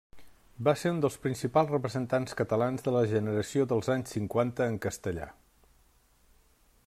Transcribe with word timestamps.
Va 0.67 0.71
ser 0.83 0.91
un 0.93 1.01
dels 1.03 1.17
principals 1.25 1.73
representants 1.73 2.33
catalans 2.39 2.87
de 2.87 2.95
la 2.97 3.05
Generació 3.13 3.67
dels 3.73 3.93
Anys 3.97 4.15
Cinquanta 4.17 4.69
en 4.73 4.79
castellà. 4.87 5.31